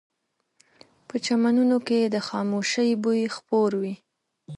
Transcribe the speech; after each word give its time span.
په 1.07 1.15
چمنونو 1.25 1.77
کې 1.87 1.99
د 2.03 2.15
خاموشۍ 2.27 2.89
بوی 3.03 3.21
خپور 3.35 3.71
وي 3.81 3.95